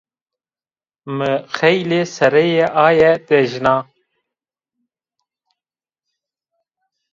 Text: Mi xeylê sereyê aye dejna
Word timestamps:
Mi 1.17 1.29
xeylê 1.57 2.01
sereyê 2.15 2.65
aye 2.85 3.11
dejna 3.27 3.75